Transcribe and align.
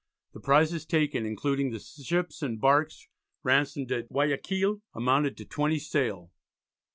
The 0.33 0.39
prizes 0.39 0.83
taken, 0.83 1.27
including 1.27 1.69
the 1.69 1.77
ships 1.77 2.41
and 2.41 2.59
barks 2.59 3.07
ransomed 3.43 3.91
at 3.91 4.11
Guiaquil, 4.11 4.81
amounted 4.95 5.37
to 5.37 5.45
twenty 5.45 5.77
sail. 5.77 6.31